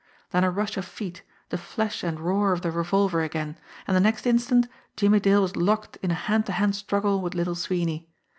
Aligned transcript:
Then 0.31 0.43
a 0.43 0.49
rush 0.49 0.77
of 0.77 0.85
feet, 0.85 1.21
the 1.49 1.59
flash 1.59 2.03
and 2.03 2.19
roar 2.19 2.53
of 2.53 2.63
the 2.63 2.71
revolver 2.71 3.21
again, 3.21 3.55
and 3.85 3.95
the 3.95 3.99
next 4.01 4.25
instant 4.25 4.67
Jimmie 4.97 5.19
Dale 5.19 5.43
was 5.43 5.55
locked 5.55 5.97
in 6.01 6.09
a 6.09 6.15
hand 6.15 6.47
to 6.47 6.53
hand 6.53 6.75
struggle 6.75 7.21
with 7.21 7.35
Little 7.35 7.53
Sweeney. 7.53 8.09